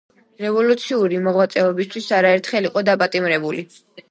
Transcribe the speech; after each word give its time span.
რევოლუციური 0.43 1.19
მოღვაწეობისათვის 1.27 2.09
არაერთხელ 2.21 2.71
იყო 2.71 2.85
დაპატიმრებული. 2.91 3.67